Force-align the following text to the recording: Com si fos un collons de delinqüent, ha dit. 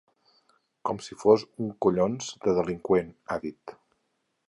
Com 0.89 1.01
si 1.09 1.17
fos 1.25 1.45
un 1.65 1.69
collons 1.87 2.33
de 2.47 2.59
delinqüent, 2.61 3.15
ha 3.33 3.43
dit. 3.49 3.81